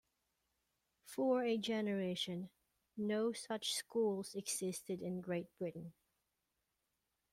For 1.05 1.43
a 1.43 1.59
generation, 1.59 2.49
no 2.97 3.33
such 3.33 3.75
schools 3.75 4.33
existed 4.33 4.99
in 4.99 5.21
Great 5.21 5.55
Britain. 5.59 5.93